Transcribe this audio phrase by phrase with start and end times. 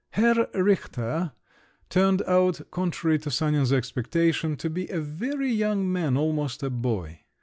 [0.13, 1.33] Herr Richter
[1.87, 7.19] turned out, contrary to Sanin's expectation, to be a very young man, almost a boy.